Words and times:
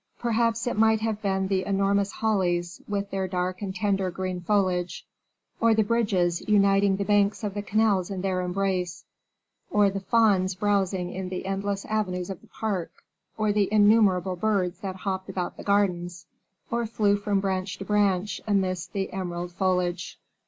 Perhaps 0.17 0.65
it 0.65 0.79
might 0.79 0.99
have 1.01 1.21
been 1.21 1.47
the 1.47 1.63
enormous 1.63 2.11
hollies, 2.11 2.81
with 2.87 3.11
their 3.11 3.27
dark 3.27 3.61
and 3.61 3.75
tender 3.75 4.09
green 4.09 4.41
foliage; 4.41 5.05
or 5.59 5.75
the 5.75 5.83
bridges 5.83 6.41
uniting 6.49 6.95
the 6.97 7.05
banks 7.05 7.43
of 7.43 7.53
the 7.53 7.61
canals 7.61 8.09
in 8.09 8.21
their 8.21 8.41
embrace; 8.41 9.05
or 9.69 9.91
the 9.91 9.99
fawns 9.99 10.55
browsing 10.55 11.13
in 11.13 11.29
the 11.29 11.45
endless 11.45 11.85
avenues 11.85 12.31
of 12.31 12.41
the 12.41 12.47
park; 12.47 12.89
or 13.37 13.53
the 13.53 13.71
innumerable 13.71 14.35
birds 14.35 14.79
that 14.79 14.95
hopped 14.95 15.29
about 15.29 15.55
the 15.55 15.63
gardens, 15.63 16.25
or 16.71 16.87
flew 16.87 17.15
from 17.15 17.39
branch 17.39 17.77
to 17.77 17.85
branch, 17.85 18.41
amidst 18.47 18.93
the 18.93 19.13
emerald 19.13 19.51
foliage. 19.51 20.17